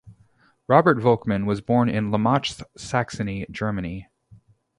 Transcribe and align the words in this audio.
Robert 0.67 0.97
Volkmann 0.97 1.45
was 1.45 1.61
born 1.61 1.87
in 1.87 2.09
Lommatzsch, 2.09 2.63
Saxony, 2.75 3.45
Germany. 3.51 4.07